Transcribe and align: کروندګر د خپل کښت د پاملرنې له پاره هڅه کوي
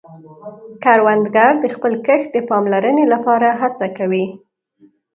کروندګر 0.83 1.51
د 1.63 1.65
خپل 1.75 1.93
کښت 2.05 2.27
د 2.33 2.37
پاملرنې 2.49 3.03
له 3.11 3.17
پاره 3.25 3.49
هڅه 3.61 3.87
کوي 3.97 4.25